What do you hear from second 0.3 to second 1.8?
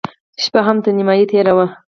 شپه هم تر نيمايي تېره وه.